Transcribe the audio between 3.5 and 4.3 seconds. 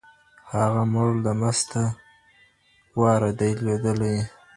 لوېدلى